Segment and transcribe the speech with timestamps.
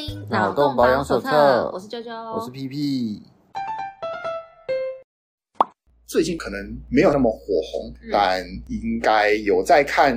[0.00, 1.28] 听《脑洞保养手册》，
[1.72, 3.20] 我是啾啾，我是 PP。
[6.06, 7.40] 最近可能没有那么火
[7.72, 10.16] 红，嗯、但应该有在看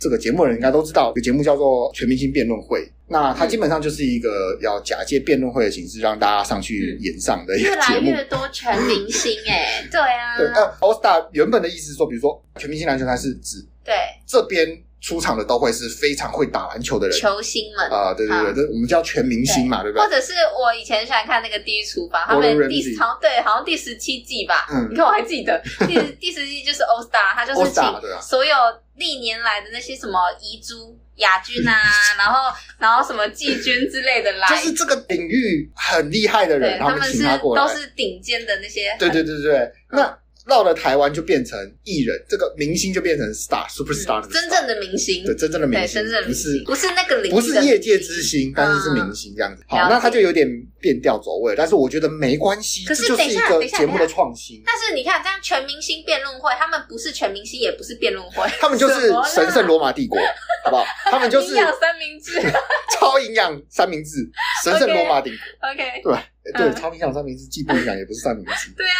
[0.00, 2.80] 这个节目的人应该都知道，有个节目叫做《全明星辩论会》。
[3.06, 8.06] 那它基本上就是一个要假借辩论会的形式让大家上去演上的一个节目。
[8.06, 13.94] 越来越多全明星哎、欸， 对啊，对，呃，All Star 原本的意思是说，比如说全明星篮球赛是指对
[14.26, 14.82] 这边。
[15.00, 20.04] 出场的都会是非常会打篮球的人，球星们啊，对对对，这我们叫全明星嘛，对不对？
[20.04, 24.66] 或者是我以前喜欢看那个《第一厨房》，他们第好像对，好像第十七季吧。
[24.70, 27.82] 嗯，你看我还记得第第十 季就是 All Star，他就是请
[28.20, 28.54] 所有
[28.96, 31.74] 历年来的那些什么遗珠亚军啊，
[32.18, 37.22] 然后然后什么季军之类的啦，就是这个领域很厉害的人，他们是
[37.56, 38.94] 都是顶尖的那些。
[38.98, 40.18] 对对对对，那。
[40.50, 49.62] 到了台湾就变成艺人，这个明星就变成 star superstar，真正的明星，对，真正的明星，真正不是不是那个不是业界之星，但是是明星这样子。
[49.68, 50.46] 好，那他就有点
[50.80, 54.60] 变调走位，但是我觉得没关系，这就是一个节目的创新。
[54.66, 60.18] 但是你看，这样全明星辩论会，他们不是全明星，也不是辩论会，他们就是神圣罗马帝国，
[60.66, 60.84] 好不好？
[61.04, 62.40] 他们就是营养三明治，
[62.98, 64.28] 超营养三明治，
[64.64, 65.70] 神圣罗马帝国。
[65.70, 66.29] OK，对。
[66.56, 68.72] 对，超营养三明治既不营养也不是三明治。
[68.74, 68.92] 对啊，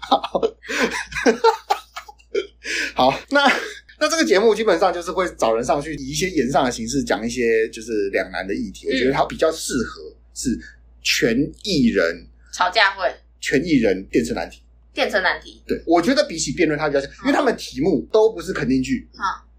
[0.00, 0.40] 好，
[2.94, 3.46] 好，那
[4.00, 8.88] 那这个节目基本上就是会找人上去，以一些演上的形式讲一些就是两难的议题。
[8.88, 10.02] 我觉得它比较适合
[10.34, 10.58] 是
[11.02, 14.62] 全艺人吵架会，全艺人电车难题，
[14.94, 15.62] 电车难题。
[15.66, 19.06] 对，我觉得比起辩论，它比较像，因为他们题目都不是肯定句，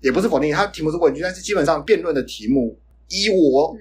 [0.02, 2.78] 也不是否定句，它题目是问句，但是基本上辩论的题目，
[3.10, 3.78] 以我。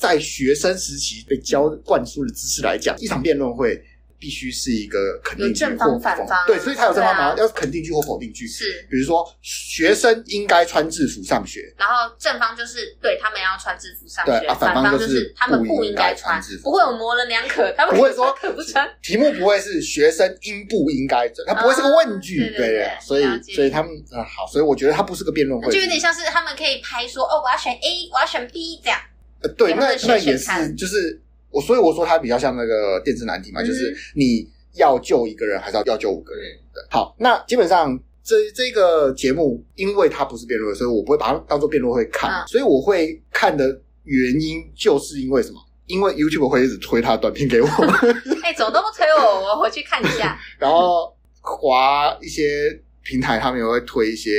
[0.00, 3.80] 在学生时期被教灌输的知识来讲，一场辩论会
[4.18, 8.46] 必须是一个肯定句或否定句，对，所以才有正方反方，要肯定句或否定句。
[8.46, 16.40] 是，比如说学生应该穿制服上学，然后正方就是对他们要穿制服上学，对，反方就是他们不应该穿。
[16.40, 18.88] 制服，不会有模棱两可，他们不会说可不穿。
[19.02, 28.98] 题目不会是学生应不应该，它不会是个问句，对对，所以所以他们啊好，所以我觉得它不是个辩论会，就有点像是他们可以拍说哦，我要选 A，我要选 B 这样。
[29.42, 31.20] 呃，对，那那也是，就是
[31.50, 36.44] 我，所以我说它比较像那个电视难题嘛，嗯、就是你要救一个人，还是要要救五个人？
[36.72, 45.58] 对，好，那基本上这这个节目，因为它不是辩论会，所以我不会把它当做辩论会看，嗯、所以我会看的原因就是因为什么？
[45.86, 47.66] 因为 YouTube 会一直推他的短片给我，
[48.42, 49.54] 哎、欸，怎么都不推我？
[49.54, 52.80] 我回去看一下， 然后划一些。
[53.02, 54.30] 平台他们也会推一些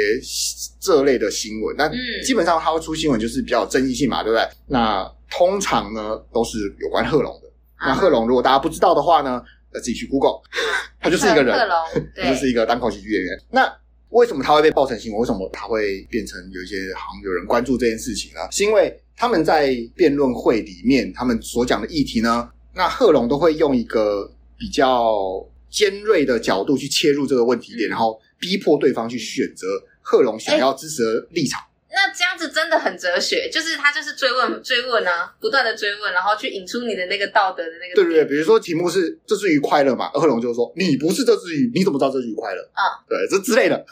[0.80, 1.90] 这类的新闻，那
[2.24, 4.48] 基本上他会出新闻就是比较有争议性嘛，对不对？
[4.68, 7.50] 那通常呢都是有关贺龙的。
[7.80, 9.44] 那贺龙如果大家不知道的话呢，
[9.74, 10.42] 要自己去 Google，
[11.02, 11.58] 他就是一个人，
[12.16, 13.38] 他就是一个单口喜剧演员。
[13.52, 13.70] 那
[14.10, 15.20] 为什么他会被爆成新闻？
[15.20, 18.40] 为什么他会变成有一些好像有人关注这件事情呢？
[18.52, 28.20] 是因为他们在辩论会里面，他们所讲的议题呢，那贺龙都会用一个比较尖锐的角度去切入这个问题点，然后。
[28.44, 29.66] 逼迫对方去选择
[30.02, 37.96] 贺龙想要支持的立场，那这样子真的很哲学，就是他就是追问追问啊，不断的追问，然后去引出你的那个道德的那个。
[37.96, 42.62] 对对对，比如说题目是这只鱼快乐嘛，贺龙就说你不是这只鱼，你怎么知道这只鱼快乐？
[42.74, 43.86] 啊，对，这之类的，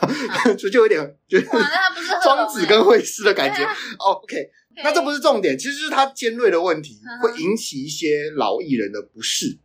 [0.57, 1.45] 就就有点就是
[2.21, 3.65] 庄子跟惠施的感觉。
[3.99, 4.49] OK，
[4.83, 9.57] 那这不是重点，其实就是他尖锐的问题会引起一些老艺人的不适。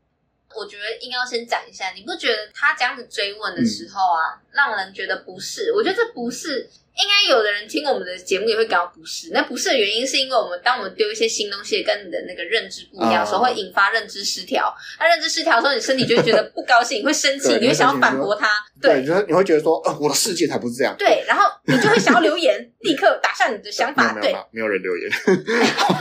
[0.56, 5.72] 我觉得应该要先讲一下，你不觉得他这样子追问的时候啊，嗯、让人觉得不适？
[5.74, 9.28] 我觉得这不是应该有的人听我们的节目也会感到不适。
[9.30, 14.74] 那不适的原因是因为我们当我们丢一些新东西跟你的那个认知不一样的时候，会引发认知失调。
[14.98, 18.48] 那认知失调的时候，你身体就会觉得不高兴，会生气， 你会想要反驳他。
[18.80, 20.94] 对，你会你会觉得说，呃，我的世界才不是这样。
[20.98, 24.18] 对，然后你就会想要留言，立刻打下你的想法。
[24.18, 25.10] 对，没有人留言。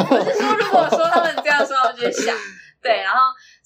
[0.09, 2.33] 我是说，如果说他们这样说，我就想，
[2.81, 3.19] 对，然后。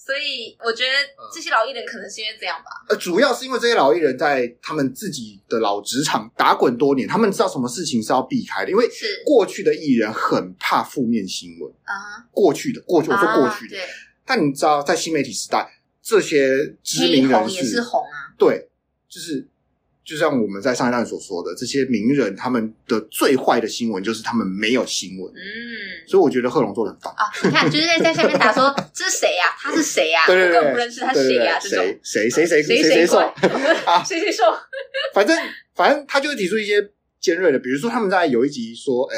[0.09, 0.91] 所以我觉得
[1.31, 2.71] 这些老艺人可能是因为这样吧。
[2.89, 8.71] 呃，主要是因为这些老艺人在他们自己的老职场打滚多年，他们知道什么事情是要避开的。
[8.71, 13.85] 因为是过去的艺人很怕负面新闻啊，过去的过去我说过去的，对。
[14.25, 18.67] 但你知道，在新媒体时代，这些知名人士也是红啊，对，
[19.07, 19.47] 就是。
[20.09, 25.31] 就像我们在上一段所说的，这些名人他们的最坏的新闻就是他们没有新闻。
[25.31, 25.39] 嗯，
[26.07, 27.29] 所以我觉得贺龙做的很棒啊！
[27.43, 29.45] 你看，就是在在下面打说 这是谁呀？
[29.61, 30.25] 他是谁呀？
[30.25, 31.59] 对对对，我不认识他是谁呀？
[31.61, 33.19] 这种谁谁谁谁谁说
[33.85, 34.03] 啊？
[34.03, 34.47] 谁谁说？
[35.13, 35.37] 反正
[35.75, 36.83] 反正他就会提出一些
[37.19, 39.15] 尖锐的，比如说他们在有一集说，哎，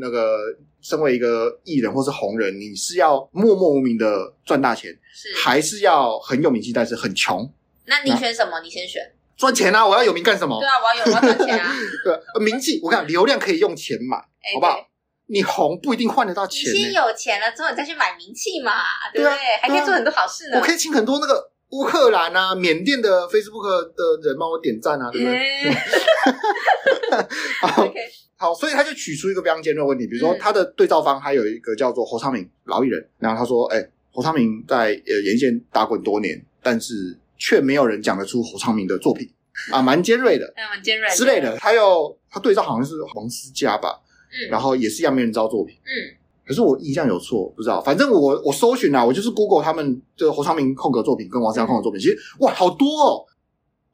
[0.00, 0.36] 那个
[0.80, 7.48] 身为一个艺人或是红人，你是要默默无名的赚大钱，是还是要很有名气但是很穷？
[7.84, 8.60] 那你选什么？
[8.60, 9.00] 你先选。
[9.36, 9.86] 赚钱啊！
[9.86, 10.58] 我要有名干什么？
[10.60, 11.72] 对啊，我要有，我要赚钱啊！
[12.04, 14.16] 对，名气，我看流量可以用钱买，
[14.54, 14.78] 好不好？
[15.26, 16.72] 你红不一定换得到钱、欸。
[16.72, 18.72] 你先有钱了之后，你再去买名气嘛，
[19.12, 19.36] 对不对？
[19.62, 20.58] 还可以做很多好事呢。
[20.58, 25.38] 我可以请很多那个乌克兰啊、缅甸的 Facebook 的人帮我点赞啊，对不对？
[25.38, 27.28] 欸、
[27.66, 27.88] 好，
[28.36, 39.28] 好，所以他就取出一个非常尖锐的问题，比如说他的对照方还有一个叫做侯昌明老艺人，然后他说：“哎、欸，侯昌明在呃沿线打滚多年，但是却没有人讲得出侯昌明的作品
[39.72, 41.56] 啊，蛮尖锐的， 蛮尖锐之类的。
[41.58, 44.00] 还有他对照好像是王思佳吧。”
[44.34, 45.76] 嗯，然后也是一样，没人知道作品。
[45.84, 45.94] 嗯，
[46.44, 47.80] 可是我印象有错，不知道。
[47.80, 53.24] 反正我我搜寻啊，我就是 Google 他们就是侯昌明空格作品跟王思佳空格作品，嗯、其实哇好多哦，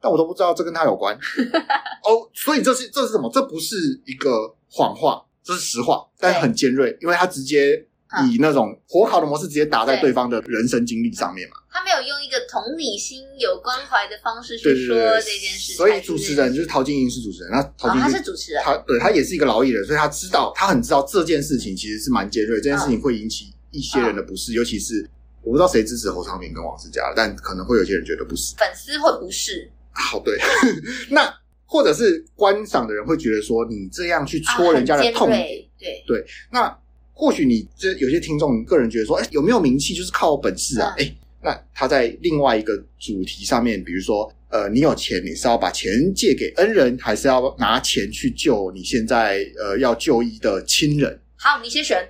[0.01, 1.15] 但我都不知道这跟他有关。
[2.03, 3.29] 哦，所以这是这是什么？
[3.31, 7.85] 这不是一个谎话，这是实话，但很尖锐，因为他直接。
[8.29, 11.55] 以那种火烤的模式直接打在对方的人生经历上面嘛？
[11.71, 15.75] 他没有用一个同理心、有关怀的方式去说这件事情。
[15.77, 25.09] 所以主持人就是陶晶莹是主持人，那陶晶莹、是主持人，他对他也是一个劳役人，所以他知道，他很知道这件事情其实是蛮尖锐，这件事情会引起一些人的不适，哦、尤其是
[25.41, 29.71] 我不知道谁支持侯昌明跟王思佳，但可能会有些人觉得不适，粉丝会不适。
[29.93, 30.37] 好，对，
[31.09, 31.33] 那
[31.65, 35.45] 或者是观赏的人会觉得说，你这样去戳人家的痛点，啊、
[35.79, 36.77] 对对，那。
[37.21, 40.95] 或许你这有些听众个人觉得说，哎，有没有名气就是靠本事啊？
[40.97, 51.21] 哎、嗯，那他在另外一个主题上面，比如说，呃，你有钱，你是要把钱借给恩人，还是要拿钱去救你现在呃要就医的亲人？
[51.37, 52.03] 好，你先选。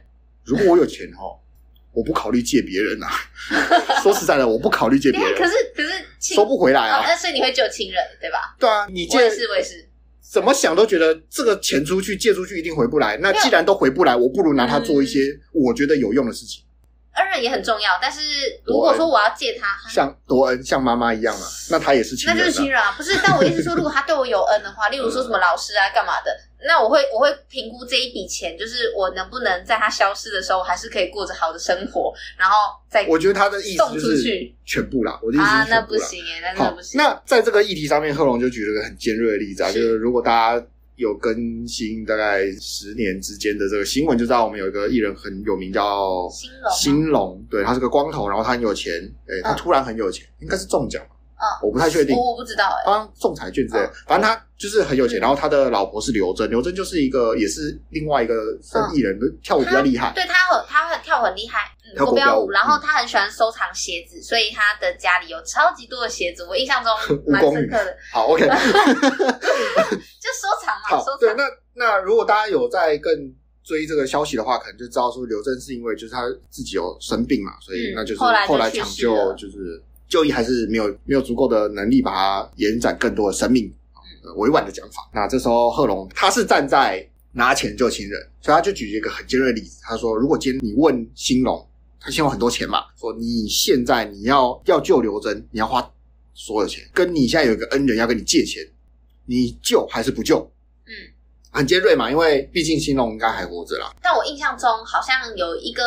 [0.46, 1.24] 如果我有钱哈，
[1.92, 3.10] 我不考虑借别人啊。
[4.02, 5.36] 说实在的，我不考虑借别人。
[5.38, 5.90] 可是可是
[6.34, 7.04] 收不回来啊。
[7.06, 8.56] 那、哦、所以你会救亲人，对吧？
[8.58, 9.86] 对啊，你借我也是，我也是。
[10.32, 13.18] 怎么想都觉得这个钱出去借出去一定回不来。
[13.18, 15.20] 那既然都回不来，我不如拿它做一些
[15.52, 16.64] 我觉得有用的事情。
[17.14, 18.22] 恩人也很重要，但是
[18.64, 22.94] 如果说我要借他，像多恩像妈妈一样嘛，那他也是亲人，那就是亲人啊。
[22.96, 26.32] 不是，但我意思说，如果他对我有恩的话， 例如说什么老师啊、干嘛的，
[26.66, 32.56] 那我会我会评估这一笔钱，就是我能不能在它消失的时候，还是可以过着好的生活，然后
[32.90, 35.20] 再我觉得他的意思就是全部啦。
[35.24, 36.98] 我的意思是啊，那不行耶，那那不行。
[36.98, 40.66] 那在这个议题上面，贺龙就举了个很尖锐的例子啊，就是如果大家。
[40.98, 46.72] 有更新大概十年之间的这个新闻，就知道我们有一个艺人很有名，叫兴龙。
[46.72, 48.94] 兴龙，对，他是个光头，然后他很有钱，
[49.26, 51.02] 诶他突然很有钱，应该是中奖。
[51.42, 66.94] 啊，我不太确定，我不知道哎，好像，中彩券之类的，反正他就是很有钱，然后他的老婆是刘真，刘真就是一个也是另外一个生意人，跳舞比较厉害，对他很他很跳很厉害，国标舞，然后他很喜欢收藏鞋子，所以他的家里有超级多的鞋子，我印象中
[67.26, 67.98] 蛮深刻的。
[68.14, 71.20] 好，OK， 就收藏嘛，收藏。
[71.20, 73.12] 对，那那如果大家有在更
[73.64, 79.82] 追这个消息的话，可能就知道说刘真是因为就是他自己有生病嘛，所以那就是后来抢救就是。
[80.12, 83.74] 就医还是没有没有足够的能力把它延展更多的生命，
[84.36, 85.10] 委婉的讲法。
[85.14, 89.80] 那这时候贺龙他是站在拿钱救亲人，所以他就举一个很尖锐的例子。
[89.84, 91.66] 他说：“如果今天你问兴隆，
[91.98, 95.90] 他欠我很多钱嘛，说你现在你要要救刘真，你要花
[96.34, 98.62] 所有钱，跟你现在有一个恩人要跟你借钱，
[99.26, 100.40] 你救还是不救？”
[100.88, 100.92] 嗯，
[101.52, 103.90] 很尖锐嘛，因为毕竟兴隆应该还活着啦。
[104.04, 105.84] 但我印象中好像有一个。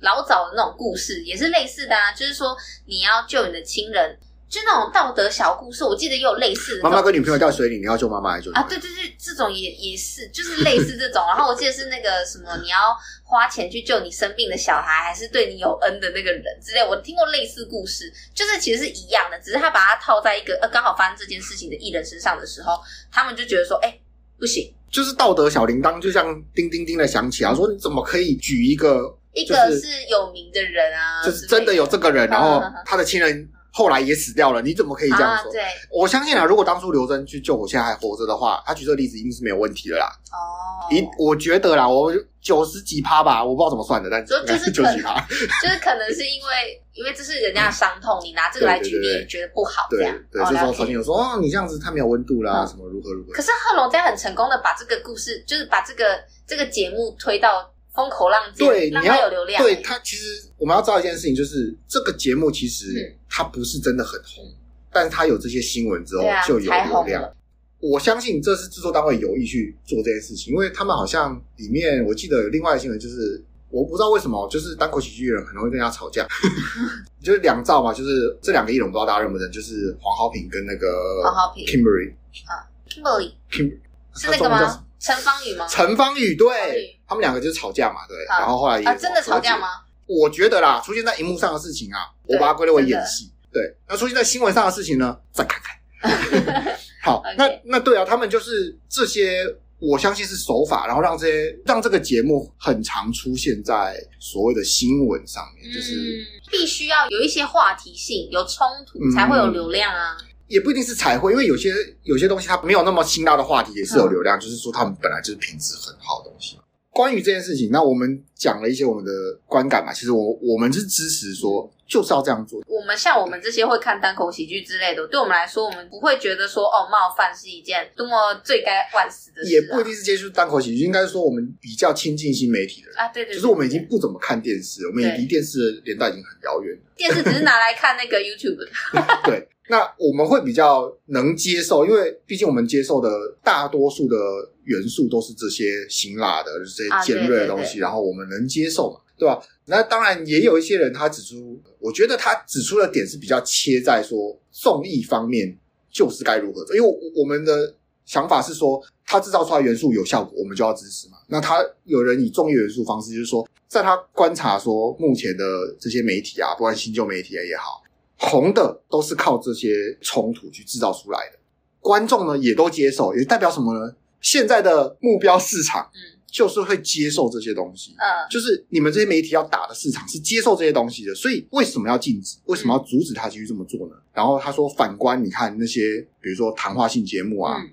[0.00, 2.56] 老早的那种故事也是类似的啊，就是说
[2.86, 4.18] 你要救你的亲人，
[4.48, 6.82] 就那种道德小故事，我记得也有类似的。
[6.82, 8.62] 妈妈跟女朋友掉水里，你要救妈妈还是救啊？
[8.62, 11.22] 对对对，这种也也是，就是类似这种。
[11.26, 16.82] 然后我记得是那个什么，你要花钱去救你生病的小孩，还是对你有恩的那个人之类。
[16.82, 22.80] 我听过类似故事，就是其实是一样的，只是他把它套在一个呃刚好发生这件事情的艺人身上的时候，
[23.12, 24.00] 他们就觉得说，哎，
[24.38, 29.16] 不行，就是道德小铃铛就像叮叮叮的响起啊，说你怎么可以举一个。
[29.32, 35.52] 一个是有名的人啊，就是真的有这个人，然后他的亲人后来也死掉了，你怎么可以这样说？
[35.52, 40.10] 对，我相信啊，如果当初刘真去救我，现在还活着的话，他举这个例子一定是没有问题的啦。
[40.32, 45.14] 哦，一我觉得啦，我九十几趴吧，我不知道怎么算的，但就是 九十几趴，
[45.62, 50.44] 就是可能是因为因为这是人家的伤痛，你拿这个来举例，觉得不好，这样对。
[50.46, 53.32] 所以说曾经有说哦，你这样子太没有温度啦，什么如何如何。
[53.32, 57.70] 可是贺龙在很成功的把这个故事，就是把这个这个节目推到。
[57.94, 59.62] 风口浪尖，对，你要有流量。
[59.62, 64.54] 对他，其实我们要知道一件事情，就是这个节目其实它不是真的很红，嗯、
[64.92, 67.32] 但是它有这些新闻之后就有流量。
[67.80, 76.28] 我相信这是制作单位有意去做这件事情，因为他们好像里面我记得有另外的新闻，就是我不知道为什么，就是单口喜剧人很容易跟人家吵架，
[77.24, 82.12] 就是两造嘛，就是这两个艺人，我不知道大家认不认，就是黄浩平跟那个黄浩平，Kimberly
[82.46, 83.78] 啊，Kimberly，Kim
[84.14, 84.84] 是那个吗？
[84.98, 85.66] 陈芳语吗？
[85.66, 88.16] 陈芳语，对，他们两个就是吵架嘛，对。
[88.26, 89.66] 然后后来也啊，真的吵架吗？
[90.06, 93.30] 我觉得啦，出现在荧幕上的事情啊，我把它归类为演戏。
[93.52, 96.78] 对，那出现在新闻上的事情呢，再看看。
[97.02, 99.44] 好，那那对啊，他们就是这些
[99.80, 110.16] 我相信是手法，然后让这些让这个节目很常出现在所谓的新闻上面，就是、嗯、必须要有一些话题性，有冲突才会有流量啊。
[110.20, 116.59] 嗯、也不一定是才会，因为有些有些东西它没有那么辛辣的话题也是有流量，嗯、就是说他们本来就是品质很好的东西。
[116.92, 119.10] 关于这件事情，那我们讲了一些我们的
[119.46, 119.92] 观感嘛。
[119.92, 122.60] 其实我我们是支持说就是要这样做。
[122.66, 129.50] 我们像我们这些会看单口喜剧之类的，对我们来说，我们不会觉得说哦，冒犯是一件多么罪该万死的事啊。
[129.50, 133.08] 也不一定是接触单口喜剧，应该说我们比较亲近新媒体的人啊。
[133.08, 136.82] 对对，对，就是我们已经不怎么看电视，我们也离电视的年代已经很遥远了。
[136.96, 138.68] 电视只是拿来看那个 YouTube 的。
[139.24, 139.48] 对。
[139.70, 143.08] 那我们会比较能接受，因为毕竟我们接受的
[143.44, 144.16] 大多数的
[144.64, 149.40] 元素都是这些辛辣的、就是、这些尖锐的东西，啊、对对对，然后我们能接受嘛，对吧？
[149.66, 155.56] 那当然也有一些人他指出，我觉得他指出的点是比较切在说综艺方面
[155.92, 157.72] 就是该如何做，因为我们的
[158.04, 161.18] 想法是说，他制造出来元素有效果，我们就要支持嘛。
[161.28, 165.44] 那他有人以综艺元素方式，就是说，在他观察说目前的
[165.78, 167.80] 这些媒体啊，不管新旧媒体也好。
[168.22, 169.68] 红的都是靠这些
[170.02, 171.38] 冲突去制造出来的，
[171.80, 173.96] 观众呢也都接受，也代表什么呢？
[174.20, 182.36] 现在的目标市场，嗯，就是会接受这些东西，嗯，就是你们这些媒体要打的市场是接受这些东西的，所以为什么要禁止？
[182.44, 183.96] 为什么要阻止他继续这么做呢？
[184.12, 187.70] 然后他说，反观你看那些，比如说谈话性节目啊，嗯，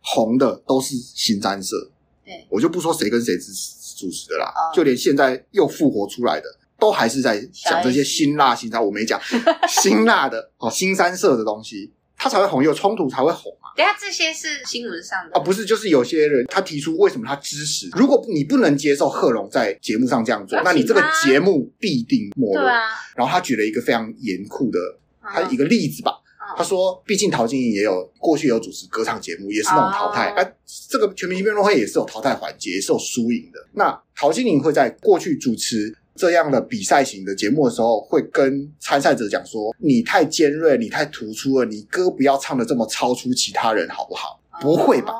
[0.00, 1.90] 红的都是新三色，
[2.24, 6.46] 对，我就不说谁跟谁主持主持的啦，就连现在又复活出来的。
[6.78, 9.20] 都还是在讲这些辛辣、辛辣，我没讲
[9.68, 13.68] 辛辣的哦，新三色的东西，它才会红，有冲突才会红嘛。
[13.76, 22.62] 等下这些是新闻上的哦，不是，就是有些人他提出为什么他支持，如果你不能接受贺龙在节目上这样做，那你这个节目必定没落。
[22.62, 22.80] 对啊。
[23.16, 24.78] 然后他举了一个非常严酷的
[25.22, 26.12] 他一个例子吧，
[26.56, 30.54] 他说，毕竟陶晶莹也有过去有主持歌唱节目，也是那种淘汰，哎，
[30.88, 33.58] 这个全明星辩论会也是有淘汰环节，也是有输赢的。
[33.72, 35.92] 那陶晶莹会在过去主持。
[36.18, 45.12] 这样的比赛型的节目的时候，会跟参赛者讲说：“你太尖锐，你太突出了，你歌不要唱的这么超出其他人，好不好？”不会吧？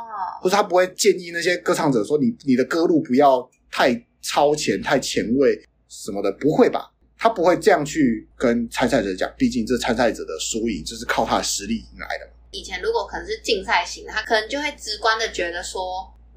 [0.42, 5.56] 或者他不会建议那些歌唱者说：“你你的歌路不要太超前、太前卫
[5.88, 6.90] 什么的。”不会吧？
[7.16, 9.32] 他不会这样去跟参赛者讲。
[9.38, 12.28] 毕竟这参赛者的输赢就是靠他的实力赢来的。
[12.50, 15.80] 以前如果可能是竞赛型，他可能就会直观的觉得说。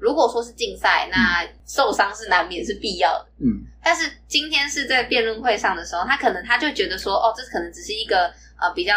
[0.02, 3.26] 如果说是竞赛，那受伤是难免是必要的。
[3.38, 8.26] 嗯，但是今天是在辩论会上的时候，他可能他就觉得说，哦，这可能只是一个
[8.60, 8.92] 呃比较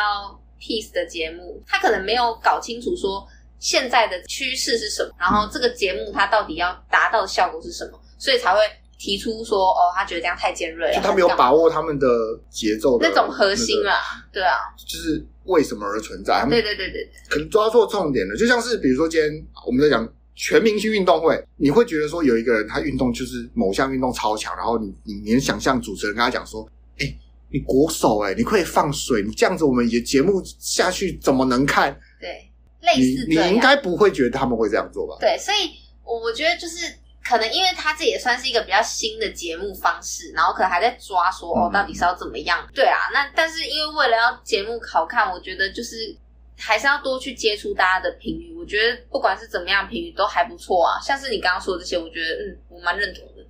[0.59, 3.23] peace 的节目，他可能没有搞清楚说
[3.59, 8.59] 现在的趋势是什么，然后这个节目它到底要达到的效果是什么，所以才会
[8.97, 12.07] 提出说，哦，他觉得这样太尖锐了，他没有把握他们的
[12.49, 14.57] 节奏的那种核心啊，对啊，
[14.87, 16.43] 就是为什么而存在？
[16.49, 19.29] 对对对对，可能抓错重点了，就像是比如说今天
[19.67, 20.11] 我们在讲。
[20.35, 26.67] 全明星运动会，你会觉得说有一个人他运动就是某项运动超强，然后你你能想象主持人跟他讲说，
[26.99, 31.97] 哎、欸，你国手哎、欸，你可以放水，你这样子我们也节目下去怎么能看？
[32.19, 32.51] 对，
[32.81, 35.15] 类似，你你应该不会觉得他们会这样做吧？
[35.21, 35.71] 对，所以
[36.03, 36.85] 我我觉得就是
[37.23, 42.59] 可能因为他这也算是一个比较新的节目方式，然后可能还在抓说哦，到底是要怎么样？
[42.61, 46.13] 嗯、对啊，那但是因为为了要节目好看，我觉得就是。
[46.57, 50.99] 还是要多去接触大家的评语，我觉得不管是怎么样评语都还不错啊。
[51.01, 53.45] 像是你刚刚说的这些，我觉得嗯，我蛮认同的。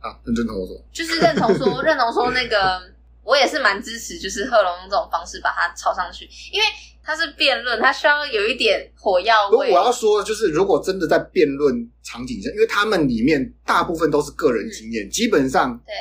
[0.00, 2.80] 啊，认真同我说，就是认同说，认同说那个，
[3.24, 6.66] 我也是蛮支持，就是贺龙用这种方式把它抄上去，因为
[7.02, 9.72] 它是辩论，它需要有一点火药味。
[9.72, 15.92] 我要说的就是，如果真的在辩论场景下，因为他们里面大部分都是个人经验，嗯、基本上对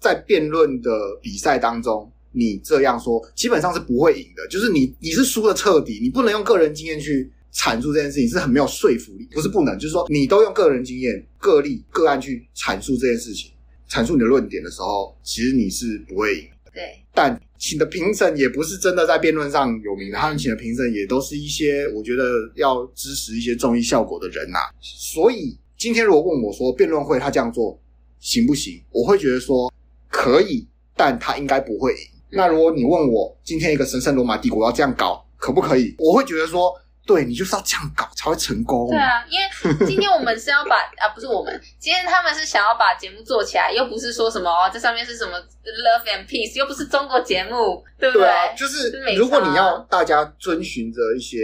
[0.00, 0.90] 在辩论的
[1.22, 2.10] 比赛当中。
[2.34, 9.28] 你这样说基本上是不会赢的，就是你你是输的彻底，你不能用个人经验去阐述这件事情，是很没有说服力。
[9.30, 13.52] 不是不能，就是说你都用个人经验、个例、个案去阐述这件事情，
[13.88, 16.70] 阐述你的论点的时候，其实你是不会赢的。
[16.72, 16.82] 对，
[17.14, 22.24] 但请的评审也不是真的在辩论上有名的，他们请的评审也都是一些我觉得
[22.56, 24.74] 要支持一些综艺效果的人呐、啊。
[24.80, 27.80] 所以今天如果问我说辩论会他这样做
[28.18, 29.72] 行不行，我会觉得说
[30.08, 32.13] 可以，但他应该不会赢。
[32.34, 35.94] 那如果你问我今天一个神圣罗马帝国要这样搞可不可以？
[35.98, 36.74] 我会觉得说，
[37.06, 38.88] 对，你就是要这样搞才会成功。
[38.88, 48.22] 对啊，因为今天我们是要把啊，不是我们，今天他们是想要把节目做起来，又不是说什么哦，这上面是什么 love and peace，又不是中国节目，对不对？
[48.22, 51.38] 对啊，就是如果你要大家遵循着一些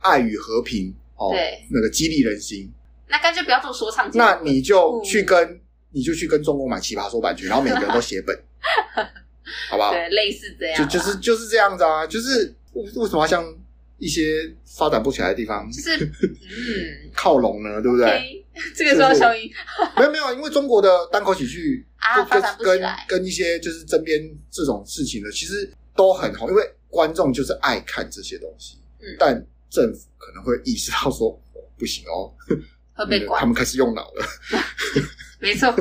[0.00, 2.72] 爱与和平哦，对，那个激励人心，
[3.06, 5.60] 那干脆不要做说唱节目，那你就去跟、嗯、
[5.92, 8.36] 你就去跟中国买奇葩说版权，然后每个人都写本。
[9.70, 9.92] 好不好？
[9.92, 13.44] 对，类似这样，就就是就是这样子啊，就是为什么要像
[13.98, 18.42] 一些发展不起来的地方，就是 嗯，靠拢呢，对不对？Okay,
[18.74, 19.50] 这个时候消音，
[19.96, 28.78] 没有没有，因为中国的单口喜剧啊，发展不起来，跟跟一些就是针砭这种事情呢，其实都很红，因为观众就是爱看这些东西。
[29.00, 29.34] 嗯，但
[29.70, 32.32] 政府可能会意识到说，哦，不行哦，
[32.94, 34.26] 会被管，他们开始用脑了。
[35.40, 35.74] 没错。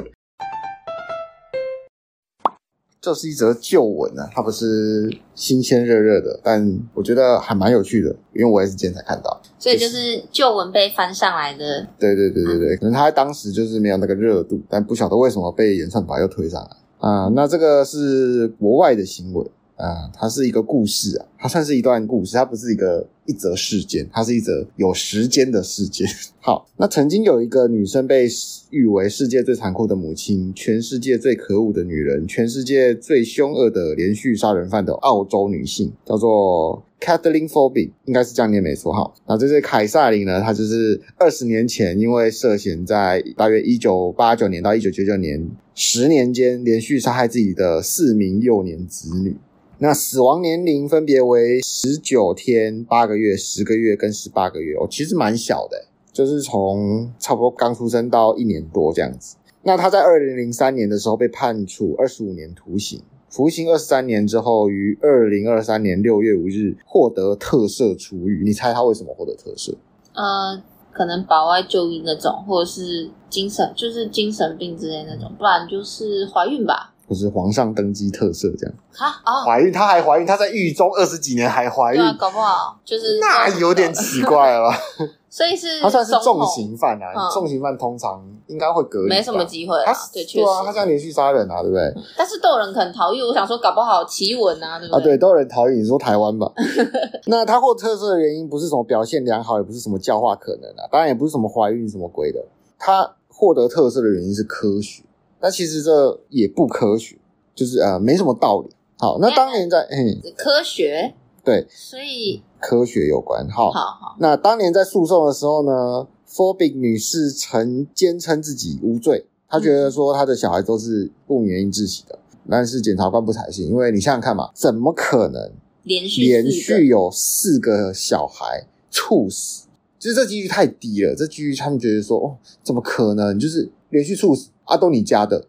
[3.03, 11.85] 这是一则旧闻啊，它不是新鲜热热的，但我觉得还蛮有趣的，因为我也是今天才看到，所以就是旧闻被翻上来的。
[11.99, 17.29] 对对对对对，可能他当时就是没有那个热度，但不晓得为什么被演算法又推上来啊。
[17.35, 19.45] 那这个是国外的新闻。
[19.75, 26.07] 啊，它是一个故事啊，它算是一段故事，它不是一个一则事件，它是一则有时间的事件。
[26.41, 28.27] 好，那曾经有一个女生被
[28.69, 38.91] 誉为世界最残酷的母亲，全世界最可恶的女人，全世界最凶恶的连续杀人犯的澳洲女性，叫做 Kathleen Forbin，应该是这样念没错。
[38.91, 49.37] 好，那这是凯撒琳呢，她就是二十年前因为涉嫌在大约一九八九年到一九九九年十年间连续杀害自己的四名幼年子女。
[49.83, 55.77] 那死亡年龄分别为十九天、八个月、十个月跟十八个月哦，其实蛮小的，
[56.13, 59.35] 就是从差不多刚出生到一年多这样子。
[59.63, 68.41] 那他在二零零三年的时候被判处二十五年徒刑，服刑二十三年之后，于二零二三年六月五日获得特赦出狱。
[68.45, 69.75] 你猜他为什么获得特赦？
[70.13, 70.63] 呃，
[70.93, 76.92] 可能保外就医那种，或者是精神，就是精神病之类那种，不然就是怀孕吧。
[77.13, 79.21] 不是皇上登基特色这样啊？
[79.25, 84.71] 哦，怀孕，她还怀孕，她在狱中二十几年还怀孕，对啊，搞不好就是那有点奇怪了？
[85.29, 89.93] 所以是 她算是重刑犯啊，重刑犯通常应该会隔离，没什么机会啊。
[90.13, 91.93] 对，确实，对啊，他这样连续杀人啊，对不对？
[92.17, 95.01] 但是都有人可能逃狱，我想说，搞不好奇闻啊，对不对？
[95.01, 95.81] 啊，对，都有人逃狱。
[95.81, 96.51] 你说台湾吧？
[97.27, 102.39] 那他获特色的原因不是什么表现良好，也不是什么教化可能啊，当然也不是什么怀孕什么鬼的。
[102.77, 105.01] 他获得特色的原因是科学，
[105.43, 107.17] 但其实这也不科学。
[107.55, 108.69] 就是呃，没什么道理。
[108.97, 113.47] 好，那当年在嗯，科学对，所以科学有关。
[113.47, 114.15] 好，好好。
[114.19, 122.17] 那当年在诉讼的时候呢，Forbin 女士曾坚称自己无罪，她觉得说她的小孩都是不明原因窒息的，
[122.49, 125.51] 但是检察官不采信，因为你想想看嘛，怎么可能
[125.83, 129.67] 连续连续有四个小孩猝死？
[129.99, 133.37] 其实这几率太低了，这几率他们觉得说哦，怎么可能？
[133.37, 135.45] 就是连续猝死啊，都你家的。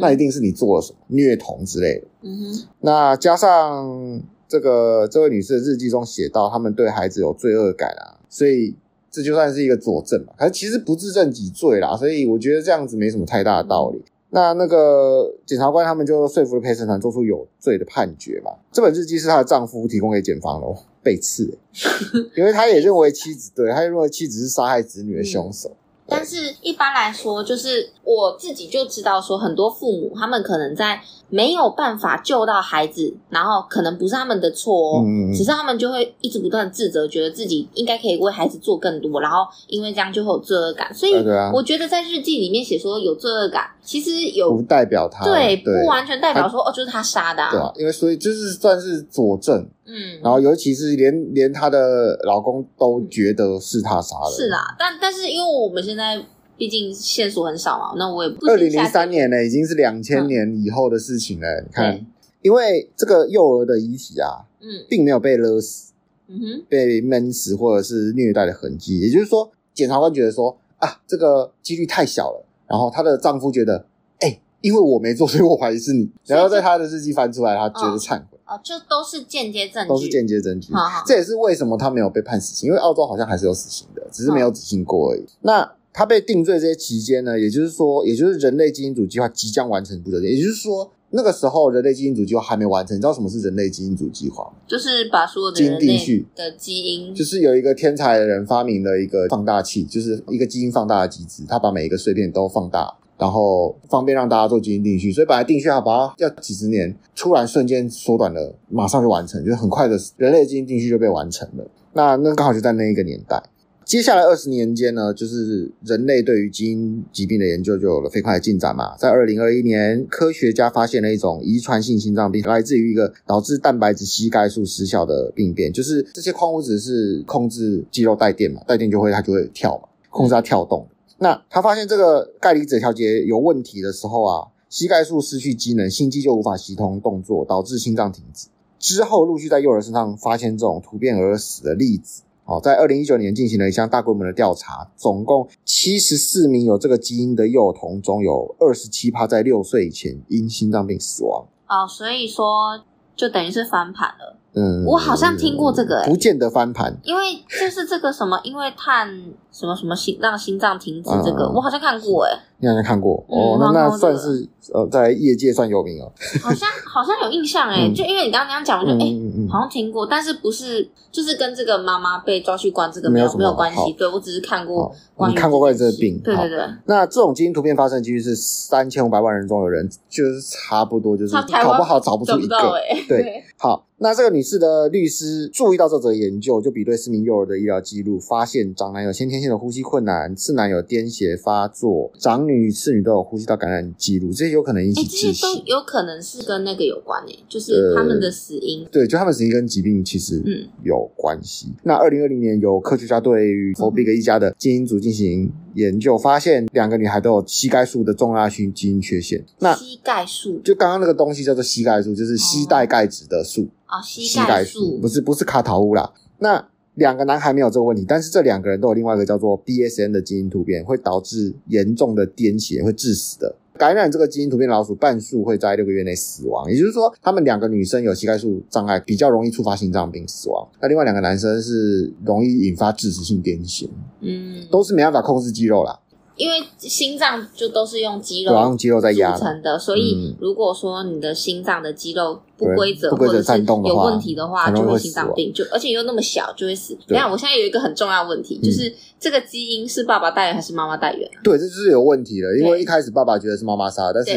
[0.00, 2.06] 那一定是你做了什么虐童之类的。
[2.22, 2.68] 嗯哼。
[2.80, 8.74] 那加上这个这位女士的日记中写到，他们对孩子有罪恶感啊，所以
[9.10, 10.32] 这就算是一个佐证嘛。
[10.38, 13.98] 可是其实不自证己罪啦，所以我觉得这样子没什么太大的道理。
[13.98, 18.52] 嗯、那那个检察官他们就说服了陪审团做出有罪的判决嘛。
[18.72, 20.66] 这本日记是她的丈夫提供给检方的，
[21.02, 21.58] 被刺，
[22.34, 25.68] 因为他也认为妻子对，他也认为妻子是杀害子女的凶手。
[25.68, 25.76] 嗯
[26.08, 40.92] 但是一般来说，就是我自己就知道说，很多父母他们可能在没有办法救到孩子，然后可能不是他们的错哦，嗯、只是他们就会一直不断自责，觉得自己应该可以为孩子做更多，然后因为这样就会有罪恶感。
[40.94, 41.14] 所以
[41.52, 45.82] 我觉得在日记里面写说有罪恶感，其实有不代表他对，对。
[45.82, 56.24] 不完全代表说哦，就是他杀的，啊，对啊，因为所以就是算是佐证，嗯，然后尤其是连连她的老公都觉得是他杀的，是啦，但但是因为我们现在。
[56.56, 58.46] 毕竟线索很少嘛，那我也不。
[58.46, 61.46] 二零零三年呢，已经是两千年以后的事情了。
[61.46, 62.06] 嗯、你看，
[62.40, 65.92] 因为这个幼儿的遗体啊，嗯，并没有被勒死，
[66.28, 69.00] 嗯哼，被闷死或者是虐待的痕迹。
[69.00, 72.46] 也就是说，检察官觉得说啊，这个几率太小了。
[72.66, 73.86] 然后她的丈夫觉得，
[74.20, 76.08] 哎、欸，因为我没做，所以我怀疑是你。
[76.24, 78.38] 然后在他的日记翻出来，他觉得忏悔。
[78.46, 80.72] 哦，就都是间接证据，都是间接证据。
[80.72, 85.24] 好好，这也是为什么他没有被判死刑，因为澳洲好像还是有死刑的，只是没有执行过而已。
[85.42, 85.72] 那。
[85.96, 92.94] 他被定罪这些期间呢，也就是说，也就是人类基因组计划即将完成不久，也就是说，那个时候人类基因组计划还没完成。
[92.94, 94.50] 你知道什么是人类基因组计划吗？
[94.68, 105.10] 就是把所有的基因定序的基因，就是有一个天才的人发明了一个放大器，就是一个基因放大的机制，他把每一个碎片都放大，然后方便让大家做基因定序。
[105.10, 111.66] 所以本来定序要把它要几十年，突然瞬间缩短了，马上就完成，就是很快的人类基因定序就被完成了。
[111.94, 113.42] 那那刚好就在那一个年代。
[113.86, 118.96] 接下来二十年间呢，就是人类对于基因疾病的研究就有了飞快的进展嘛。
[118.96, 125.72] 在二零二一年，科学家发现了一种遗传性心脏病，来自于一个导致蛋白质矽钙素失效的病变。
[125.72, 130.88] 就是这些矿物质是控制肌肉带电嘛，带电就会它就会跳嘛，控制它跳动。
[131.18, 138.48] 那他发现这个钙离子调节有问题的时候啊，矽钙素失去机能，心肌就无法协同动作，导致心脏停止。
[138.80, 142.22] 之后陆续在幼儿身上发现这种突变而死的例子。
[142.48, 151.44] 好，在二零一九年进行了一项大规模的调查，总共七十四名有这个基因的幼童中有二十七趴在六岁以前因心脏病死亡。
[151.66, 152.80] 哦，所以说
[153.16, 154.38] 就等于是翻盘了。
[154.54, 164.46] 嗯，我好像听过这个、欸，不见得翻盘，因为就是这个什么，因为碳什么什么心让心脏停止这个，嗯、我好像看过、欸，哎，你好像看过、嗯、哦，那那算是。
[164.74, 166.10] 呃，在业界算有名哦，
[166.42, 169.06] 好像 好像有印象哎，就因为你刚刚那样讲，我就哎，
[169.48, 173.92] 好像听过，但是不是就是跟这个妈妈被抓去关这个没有没有关系？
[173.92, 174.92] 对，我只是看过，
[175.28, 176.18] 你看过关于这个病？
[176.18, 176.66] 对对对。
[176.86, 182.56] 那这种基因突变发生的几率是三千五百万人中有人，就是差不多就是搞不好找不出一个。
[183.06, 194.56] 对，好，那这个女士的律师注意到这则研究，就比对四名幼儿的医疗记录，发现长男有先天性的呼吸困难，次男有癫痫发作，长女、次女都有呼吸道感染记录，这些。
[194.56, 198.82] 有可能引起窒息，都有可能是跟那个有关诶，就是他们的死因。
[198.84, 201.66] 呃、对，就他们死因跟疾病其实嗯有关系。
[201.68, 209.44] 嗯、那二零二零年有科学家对于 f o b i g 一家的基因组进行研究，发现两个女孩都有膝盖素的重大性基因缺陷。
[209.58, 216.14] 那膝盖素就刚刚那个东西叫做膝盖素，就是膝带钙质的素啊，膝盖素不是不是卡塔乌啦。
[216.38, 223.54] 那两个男孩没有这个问题，但是这两个人都有另外一个叫做 BSN 的基因突变，会导致严重的癫痫，会致死的。
[223.78, 226.70] 感染这个基因突变老鼠，半数会在六个月内死亡。
[226.70, 230.66] 也就是说，他们两个女生有膝盖束障碍，比较容易触发心脏病死亡。
[230.80, 236.00] 那另外两个男生是容易引发致死性癫痫，嗯，都是没办法控制肌肉啦。
[236.36, 246.96] 因为心脏就都是用肌肉，用肌肉在压成的，所以如果说你的心脏的肌肉不规则或者是有问题的话，就会心脏病，就而且又那么小，就会死。
[247.06, 251.28] 等下，我现在有一个很重要的问题，就是这个基因是爸爸带源还是妈妈带原？
[251.42, 252.54] 对，这就是有问题了。
[252.56, 254.36] 因为一开始爸爸觉得是妈妈杀，但是哎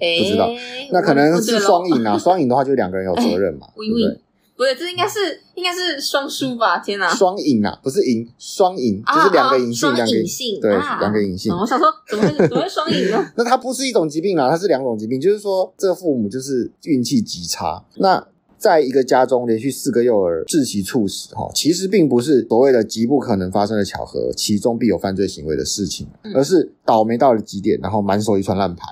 [0.00, 0.48] 哎，不知道，
[0.92, 2.16] 那可能是双赢啊。
[2.16, 4.20] 双赢的话，就两个人有责任嘛， 对不对？
[4.56, 5.18] 不对，这应该是
[5.54, 6.78] 应该是双输吧？
[6.78, 11.52] 天哪，双赢啊，不是赢，双赢就是两个隐性，两个隐性，对，两个隐性。
[11.54, 13.28] 我想说，怎么会怎么会双赢呢？
[13.36, 17.84] 那它不是一种疾病啊，它是两种疾病，就是说这个父母就是运气极差。
[17.96, 28.86] 那在一个家中连续四个幼儿窒息猝死，哈，其实并不是所谓的极不可能发生的巧合，其中必有犯罪行为的事情，而是倒霉到了极点，然后满手一串烂牌。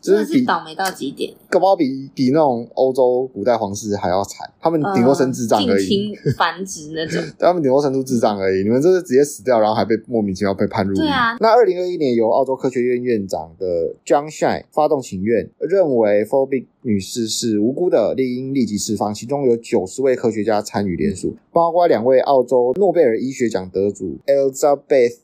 [0.00, 4.48] 真的是倒霉到极点，搞不好比比那种欧洲古代皇室还要惨。
[4.60, 7.22] 他们顶多生智障而已，近亲繁殖那种。
[7.38, 8.62] 他们顶多生出智障而已。
[8.62, 10.96] 你们这是直接死掉，然后还被莫名其妙被判入狱。
[10.96, 11.36] 对啊。
[11.40, 19.12] 那二零二一年由澳洲科学院院长的 John Shine 发动请愿，认为 Fobik 女士是无辜的，理应立即释放。
[19.12, 25.16] 其中有九十位科学家参与联署，包括两位澳洲诺贝尔医学奖得主 Elizabeth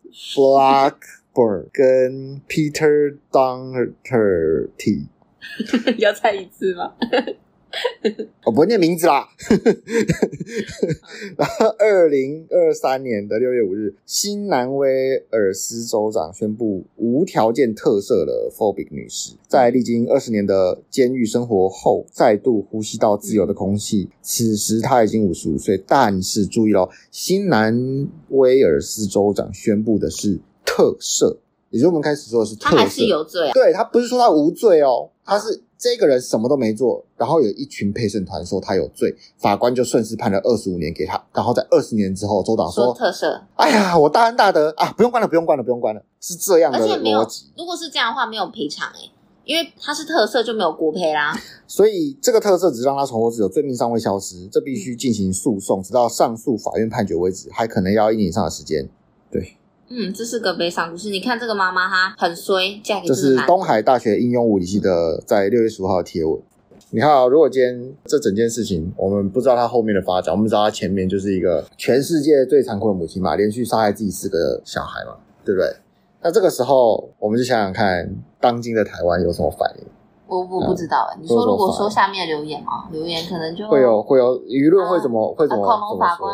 [1.34, 1.66] Black。
[1.72, 5.06] 跟 Peter Doherty，
[5.98, 6.94] 要猜一次吗？
[8.44, 9.26] 我不会念名字啦。
[11.36, 24.08] 然后，二零二三年的六月五日，新南威尔斯州长宣布无条件特赦了 Fobik 女士，在历经二十年的监狱生活后，再度呼吸到自由的空气。
[24.22, 30.38] 此时她已经五十五岁，但是注意了，新南威尔斯州长宣布的是。
[30.64, 31.36] 特赦，
[31.70, 33.52] 也就是我们开始说的是特赦，他还是有罪啊？
[33.52, 47.46] 对，他不是说他无罪哦，他是这个人什么都没做，然后有一群陪审团说他有罪，法官就顺势判了二十五年给他，然后在二十年之后，州长说，说特赦，哎呀，我大恩大德啊，不用关了，不用关了，不用关了，是这样的逻辑。
[47.56, 49.10] 如果是这样的话，没有赔偿诶，
[49.44, 58.88] 因为他是特色就没有国赔啦，所以这个特色只让他重获自由，罪名尚未消失，这必须进行诉讼，直到上诉法院判决为止，还可能要一年以上的时间，
[59.30, 59.58] 对。
[59.96, 61.08] 嗯，这是个悲伤故事。
[61.08, 66.36] 你看这个妈妈，她很衰，嫁给这是东海大学应用物理系的，在六月十五号的贴文。
[66.90, 75.72] 你看啊，如果今天这整件事情，我们不知道她后面的发展，我们知道她前面就是一个全世界最残酷的母亲嘛，连续杀害自己四个小孩嘛，对不对？
[76.22, 79.84] 那这个时候，我们就想想看，当今的台湾有什么反应？
[80.26, 86.32] 我我不知道哎、欸，嗯、你说如果说下面留言嘛，留言可能就会有会有舆论会怎么、嗯、会怎么恐龙法官。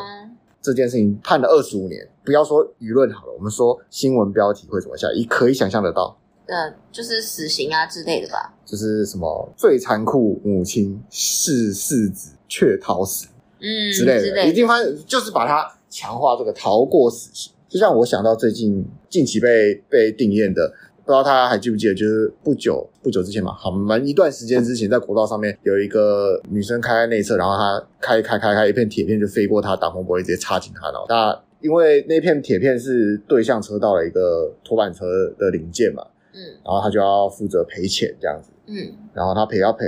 [0.62, 5.08] 这件事情判了二十五年，不要说舆论好了，我们说新闻标题会怎么下？
[5.16, 6.16] 你可以想象得到，
[6.46, 8.54] 呃，就是死刑啊之类的吧？
[8.64, 13.26] 就是什么最残酷母亲弑世子却逃死，
[13.58, 17.52] 嗯之类的，一定发现就是把它强化这个逃过死刑。
[17.68, 20.72] 就像我想到最近近期被被定谳的。
[21.02, 31.04] 不知道大家还记不记得，就是不久不久之前嘛，好蛮一段时间之前，在国道上面有一个女生开在内侧，然后她开开开开一片铁片就飞过她挡风玻璃，直接插进她脑。
[31.08, 35.06] 那因为那片铁片是对向车道的一个拖板车
[35.38, 39.84] 的零件嘛，嗯，然后他就要负责赔钱这样子，嗯，然后他赔要赔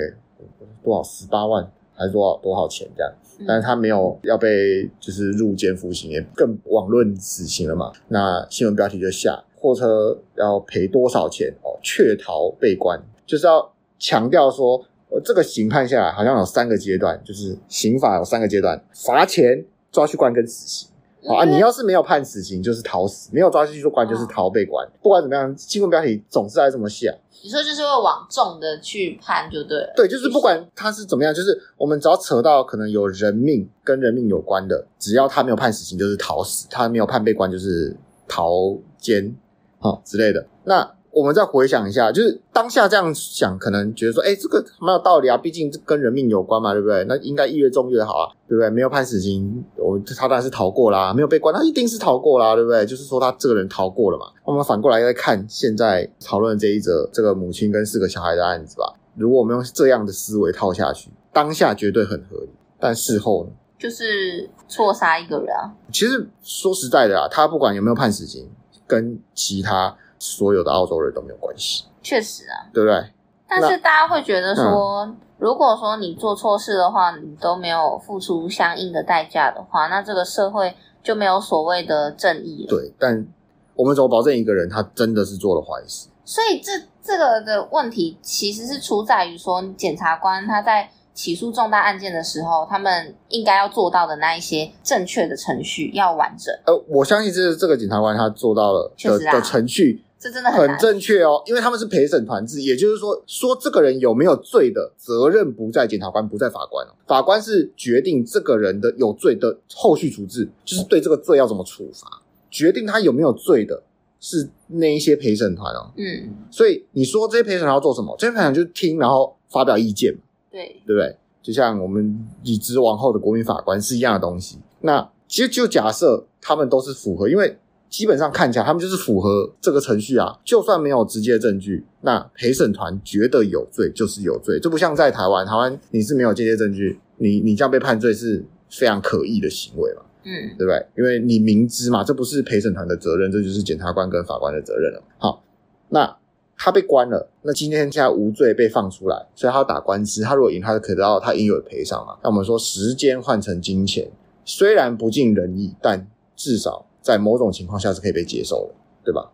[0.82, 3.12] 多少十八万还是多少多少钱这样。
[3.44, 7.90] 但是他没有要被就是入监服刑，也更网论死刑了嘛？
[8.06, 11.74] 那新闻标题就下货车要赔多少钱哦？
[11.82, 14.84] 确逃被关，就是要强调说，
[15.24, 20.88] 这个刑判下来好像有三个阶段，就是刑法有三个阶段：罚钱、抓去关跟死刑。
[21.26, 24.86] 好啊，你要是没有判死刑，就是逃死；没有抓进去关，就是逃被关。
[25.02, 27.14] 不管怎么样，新闻标题总是爱这么下。
[27.44, 29.92] 你说就是会往重的去判就对了。
[29.96, 39.34] 对，就是不管他是怎么样，就是我们只要扯到可能有人命跟人命有关的，只要他没有判死刑，就是逃死；他没有判被关，就是逃监
[39.78, 40.46] 啊之类的。
[40.64, 40.88] 那。
[41.12, 47.04] 我们再回想一下，就是当下这样想，可能觉得说，哎，这个蛮有道理啊，毕竟这跟人命有关嘛，对不对？
[47.04, 48.70] 那应该越重越好啊，对不对？
[48.70, 52.86] 没有判死刑，我他当然是逃过啦；没有被关，他一定是逃过啦，对不对？
[52.86, 54.24] 就是说他这个人逃过了嘛。
[54.42, 58.94] 我们反过来再看现在讨论这一则这个母亲跟四个小孩的案子吧。
[59.14, 62.48] 如果我们用这样的思维套下去，当下绝对很合理，
[62.80, 63.50] 但事后呢？
[63.78, 65.74] 就是错杀一个人啊。
[65.92, 68.48] 其实说实在的啊，他不管有没有判死刑，
[68.86, 69.94] 跟其他。
[70.22, 73.04] 所有的澳洲人都没有关系，确实啊，对不对？
[73.48, 82.68] 但是大家会觉得说，嗯、如果说你做错事的话，你都没有付出相应的代价的话，那这个社会就没有所谓的正义了。
[82.68, 83.26] 对，但
[83.74, 86.08] 我们怎么保证一个人他真的是做了坏事？
[86.24, 86.70] 所以这
[87.02, 90.90] 这个的问题其实是出在于说，检察官他在。
[91.14, 96.50] 起诉重大案件的时候，他们应该要做到的那一些正确的程序要完整。
[96.64, 101.42] 呃，我相信这是这个检察官他做到了的，啊、的程序，这真的很，很正确哦。
[101.46, 106.90] 因为他们是陪审团制，也就是说，说这个人有没有罪的责任不在检察官，不在法官哦。
[107.08, 113.82] 法官是决定这个人的有罪的后续处置，就是对这个罪要怎么处罚，决定他有没有罪的
[114.20, 115.90] 是那一些陪审团哦。
[115.96, 118.14] 嗯，所以你说这些陪审团要做什么？
[118.16, 120.16] 这些陪审团就听，然后发表意见。
[120.50, 121.16] 对，对不对？
[121.42, 124.58] 就像我们已知往后的国民法官是一样的东西。
[124.82, 127.58] 那其实就假设他们都是符合，因为
[127.92, 130.36] 基本上看起来他们就是符合这个程序啊。
[130.42, 140.86] 就算没有直接证据，那陪审团觉得有罪就是有罪，这不像在台湾，台湾你是没有间接证据，你你这样被判罪是非常可疑的行为嘛，嗯，对不对？
[140.96, 145.02] 因为你明知嘛，这不是陪审团的责任，这就是检察官跟法官的责任了。
[145.18, 145.44] 好，
[145.90, 146.16] 那。
[146.64, 150.22] 他被关了，那今天现在无罪被放出来，所以他要打官司。
[150.22, 152.16] 他如果赢，他就可以得到他应有的赔偿嘛。
[152.22, 154.08] 那我们说时间换成金钱，
[154.44, 159.30] 虽然不尽人意，但至少在某种情况下是可以被接受的，对吧？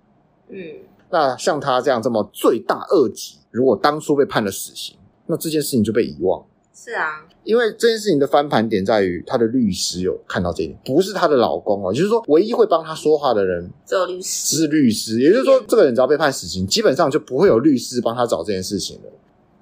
[0.48, 0.58] 嗯。
[1.10, 6.44] 那像他这样这么罪大恶极，如果当初被判了死刑，那这件事情就被遗忘。
[6.74, 7.24] 是啊。
[7.44, 15.18] 因为这件事情的翻盘点在于他的律师有看到这一点，不是他的老公哦，就是说唯一会帮他说话的人只有律师，是律师。
[15.20, 19.10] 也就是说，这个人只要被判死刑，基本上就不会有律师帮他找这件事情了。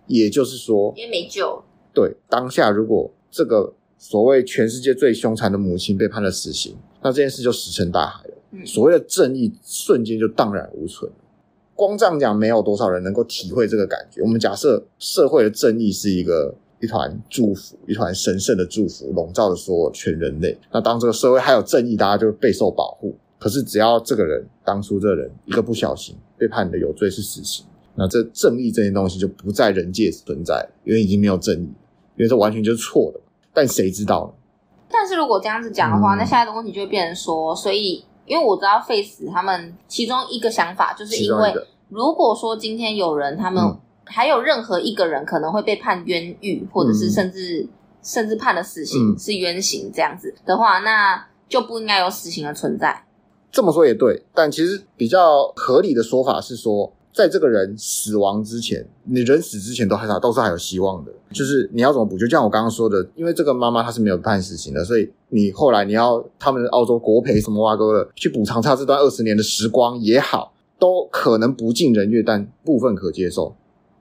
[0.09, 1.63] 也就是说，因为没救。
[1.95, 8.35] 对，当下如果这个所谓全世界最凶残的母亲被判了死刑，那这件事就石沉大海了。
[8.51, 11.09] 嗯，所谓的正义瞬间就荡然无存。
[11.75, 14.21] 光这样讲，没有多少人能够体会这个感觉。
[14.23, 16.55] 我们假设社会的正义是一个。
[16.79, 20.57] 一团祝福，一团神圣的祝福，笼罩着所有全人类。
[20.71, 23.17] 那当这个社会还有正义，大家就备受保护。
[23.39, 27.65] 可是只要这个人当初这个人一个不小心被判的有罪是死刑，
[27.95, 31.65] 那这正义这件东西就不在人界存在，因为已经没有正义，
[32.19, 33.21] 因为这完全就是错的。
[33.55, 34.46] 但谁知道呢？
[35.07, 41.55] 但是如果这样子讲的话，嗯、那下一个问题就会变成说，所以因为我知道 Face 他们其中一个想法，就是因为
[41.89, 43.79] 如果说今天有人他们、嗯。
[44.09, 47.69] 还有任何一个人可能会被判冤狱，或者是甚至、嗯、
[48.05, 53.05] 甚至判了死刑、嗯、是冤刑这样子的话，那就不应该有死刑的存在。
[53.51, 61.11] 这么说也对，但其实比较合理的说法是说，在这个人死亡之前，你人死之前都还都是还有希望的。
[61.33, 62.27] 就是你要怎么补救？
[62.27, 73.57] 就像我刚刚说的，因为这个妈妈她是没有判死刑的，所以你后来你要他们澳洲国赔什么挖沟的去补偿他这段二十年的时光也好，都可能不尽人意，但部分可接受。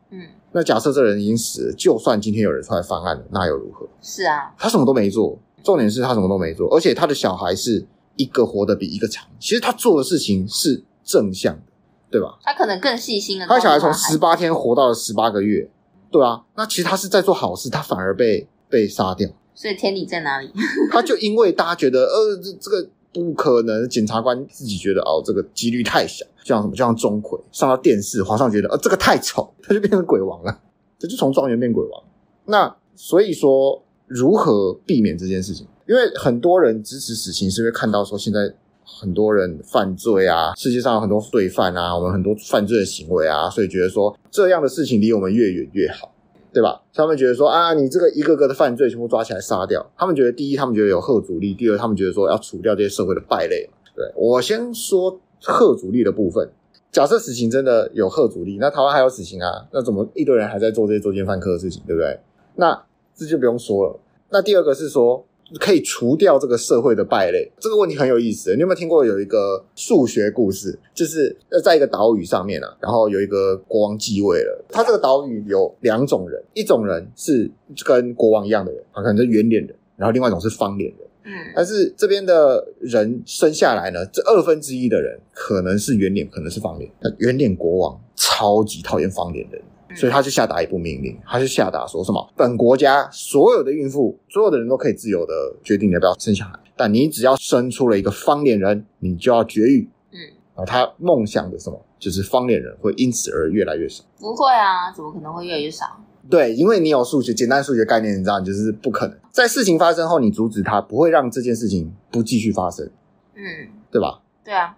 [0.10, 0.20] 嗯，
[0.52, 3.88] 那假设这人已经死了，就算今天有人出来翻案了，那又如何？
[4.02, 7.86] 是啊，他什么都没做，重点是他什么都没做，而且他的小孩是
[8.18, 9.26] 一个活得比一个长。
[9.40, 11.62] 其实他做的事情是正向的，
[12.10, 12.38] 对吧？
[12.44, 13.46] 他可能更细心了。
[13.48, 15.70] 他小孩从十八天活到了十八个月，
[16.12, 19.30] 对啊，那其实他是在做好事，他反而被被杀掉。
[19.54, 20.52] 所以天理在哪里？
[20.92, 22.90] 他就因为大家觉得，呃，这这个。
[23.16, 30.60] 不可能，检察官自己觉得哦，这个几率太小，就像什么，就像钟馗上到电视，皇上觉得呃，这个太丑， 他就变成鬼王了，
[31.00, 32.04] 这就从状元变鬼王。
[32.44, 35.66] 那所以说，如何避免这件事情？
[35.88, 38.54] 因为很多人支持死刑，是因为看到说现在
[38.86, 46.12] 很多人犯罪啊，世界上有很多罪犯啊，我们很多犯罪的行为啊，所以觉得说这样的事情离我们越远越好。
[46.54, 46.82] 对吧？
[46.94, 53.70] 他们觉得说啊，你这个一个个的犯罪全部抓起来杀掉，他们觉得第一，他们觉得有吓阻力；第二，他们觉得说要除掉这些社会的败类。
[53.94, 56.50] 对，我先说吓阻力的部分。
[56.94, 59.68] 假设死刑真的有吓阻力，那台湾还有死刑啊？
[59.74, 62.18] 那怎么一堆人还在做这些作奸犯科的事情，对不对？
[62.56, 64.00] 那这就不用说了。
[64.30, 65.26] 那第二个是说
[65.60, 68.54] 可以除掉这个社会的败类，这个问题很有意思。
[68.56, 70.78] 你有没有听过有一个数学故事？
[70.94, 74.66] 就是在一个岛屿上面啊，然后有一个国王继位了。
[74.70, 77.50] 他这个岛屿有两种人，一种人是
[77.86, 81.00] 跟国王一样的人，可能是圆脸人，然后另外一种是方脸人。
[81.28, 86.92] 嗯，但是这边的人生下来呢，这二分之一的人可能是圆脸，可能是方脸。
[87.02, 89.62] 那圆脸国王超级讨厌方脸人，
[89.94, 99.88] 所以他就下达一部命令，他就下达说什么：本国家所有的孕妇，所有的人都可以自由的决定你要不要生小孩，但你只要生出了一个方脸人，你就要绝育。
[100.12, 100.18] 嗯，
[100.56, 104.04] 然后他梦想的什么，就是方脸人会因此而越来越少。
[104.18, 105.86] 不会啊，怎么可能会越来越少？
[106.30, 112.90] 对，因为你有数学，简单数学概念，你知道，你就是不可能在事情发生后，你阻止他，不会让这件事情不继续发生。
[113.36, 114.22] 嗯，对吧？
[114.44, 114.76] 对啊。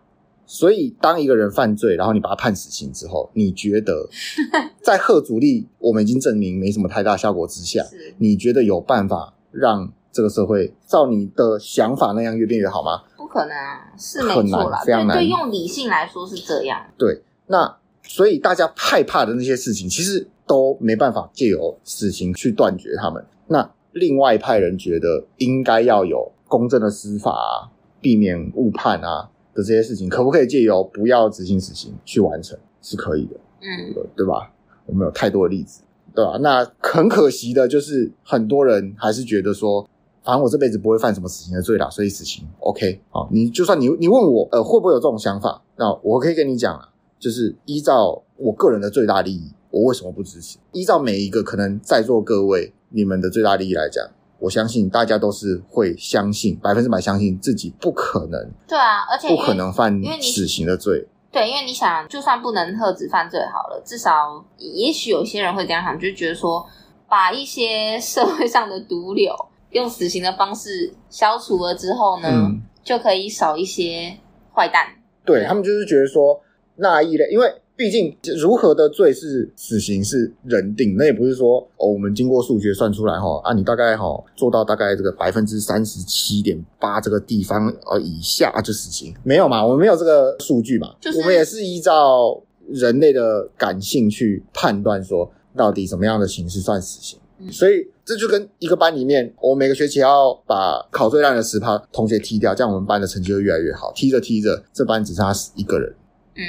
[0.47, 4.10] 所以，当一个人犯罪，然后你把他判死刑之后，你觉得
[4.81, 7.83] 在吓阻力我们已经证明没什么太大效果之下，
[8.17, 13.03] 你觉得有办法让这个社会照你的想法那样越变越好吗？
[13.17, 15.17] 不可能啊，是没错啦，非常难。
[15.17, 16.79] 对，用理性来说是这样。
[16.97, 20.27] 对，那所以大家害怕的那些事情，其实。
[20.47, 23.21] 都没办法借由死刑去断绝他们。
[23.47, 27.67] 那另外一派人觉得应该要有公正的司法啊，
[27.99, 32.57] 避免误判啊的这些事情，可不可以借由不要执行死刑去完成？
[32.79, 34.53] 是可以的，嗯，对吧？
[34.85, 35.81] 我们有太多的例子，
[36.13, 36.37] 对吧？
[36.41, 39.81] 那很可惜的就是很多人还是觉得说，
[40.23, 46.89] 反正我这辈子不会犯什么死刑的罪啦，所以死刑 OK 好，你就算你你问我呃会不会有这种想法，那我可以跟你讲啊，
[47.19, 49.51] 就是依照我个人的最大利益。
[49.69, 50.57] 我为什么不支持？
[50.71, 54.07] 依照每一个可能在座各位你们的最大利益来讲，
[54.39, 58.52] 我相信大家都是会相信百分之百相信自己不可能。
[58.67, 61.08] 对啊，而且不可能犯死刑的罪。
[61.32, 66.65] 对，因为你想，就算不能特指犯罪好了，至少也许有些人会这样想，就觉得说，
[67.08, 69.34] 把一些社会上的毒瘤
[69.71, 74.17] 用死刑的方式消除了之后呢，嗯、就可以少一些
[74.56, 74.88] 坏蛋。
[75.26, 76.39] 对，对他们就是觉得说
[76.76, 77.62] 那一类，因为。
[77.77, 89.63] 毕竟，如何的罪是死刑是人定，那也不是说哦，我们经过数学算出来哈啊，你大概哈做到大概这个百分之三十七点八这个地方呃以下就死刑，没有嘛？
[89.63, 90.95] 我们没有这个数据嘛？
[90.99, 97.19] 就是我们也是依照人类的感性去判断说，到底什么样的形式算死刑。
[97.39, 103.93] 嗯，所以这就跟一个班里面，我每个学期要把考最烂的十趴同学踢掉，这样我们班的成绩会越来越好。
[103.93, 105.93] 踢着踢着，这班只差一个人。
[106.37, 106.43] 嗯。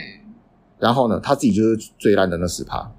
[0.79, 2.91] 然后呢，他自己就是最烂的那十趴，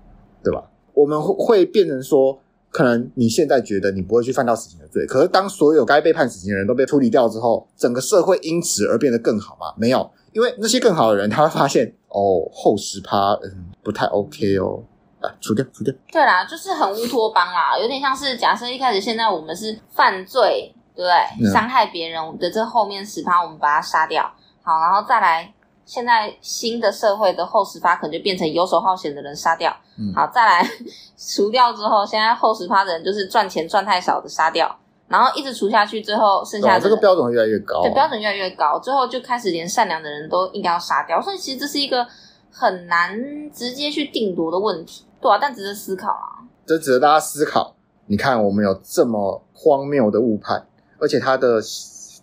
[0.43, 0.63] 对吧？
[0.93, 2.37] 我们会会变成说，
[2.69, 9.73] 可能你现在觉得你不会去犯到死刑的罪，可是当所有该被判死刑的人都被处理掉之后，整个社会因此而变得更好吗？
[9.77, 14.83] 没有，因为那些更好的人，他会发现哦，后十趴嗯不太 OK 哦，
[15.21, 15.93] 啊，除掉除掉。
[16.11, 21.09] 对啦，就是很乌托邦啦，有点像是假设一开始现在我们是犯罪，对不
[21.41, 21.51] 对？
[21.53, 24.29] 伤、嗯、害别人的这后面十趴，我们把它杀掉，
[24.63, 25.53] 好，然后再来。
[25.89, 30.63] 现在新的社会的后十趴可能就变成游手好闲的人杀掉，嗯、好，再来
[31.17, 42.05] 除掉之后，现在后十趴的人就是赚钱赚太少的杀掉，然后一直除下去，最后剩下的、哦、这个标准越来越高，对，标准越来越高，最后就开始连善良的人都应该要杀掉，所以其实这是一个
[42.51, 43.19] 很难
[43.51, 47.75] 直接去定夺的问题，对啊，但值得思考啊，这值得大家思考。
[48.05, 50.67] 你看，我们有这么荒谬的误判，
[50.99, 51.59] 而且他的。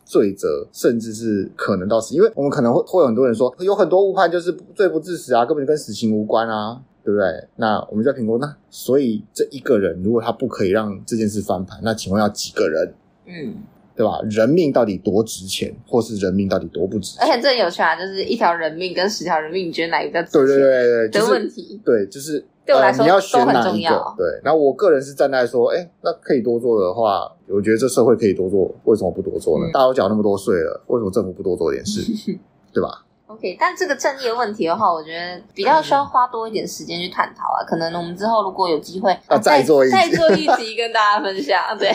[0.07, 7.27] 罪责，甚至是可能到死，因为我们可能会会有很多人说，有很多误判就是罪不至死啊，根本就跟死刑无关啊，对不对？
[7.57, 12.95] 那我们就要评估，那所以这一个人如果他不可以让这件事翻盘，那请问要几个人？
[13.27, 13.57] 嗯，
[13.97, 14.21] 对吧？
[14.31, 17.27] 人命到底多值钱，或是人命到底多不值钱？
[17.27, 20.47] 而且这有趣啊，就是一条人命跟十条人命，你觉得哪一个值钱？
[20.47, 21.81] 对对对对，的问题。
[21.85, 22.45] 对，就是。
[22.67, 24.14] 对我来说，呃、你要选哪一个。
[24.19, 29.67] 对，那我个人是站在说，哎，那可以多做的话，我觉得这社会可以多做，为什么不多做呢？
[29.69, 32.03] 嗯、大家都缴那么多税了，为什么政府不多做点事？
[32.75, 37.62] 对吧？OK，但这个正义的问题的话，我觉得比较需要花多一点时间去探讨啊。
[37.62, 41.62] 嗯、可能我们之后如果有机会，啊、再做一再做一集跟大家分享。
[41.79, 41.91] 对，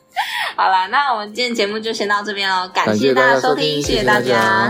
[0.56, 4.68] 好啦，那我们今天节目就先到这边哦，感谢大家收听，谢谢大家。